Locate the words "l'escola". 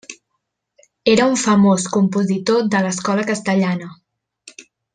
2.87-3.27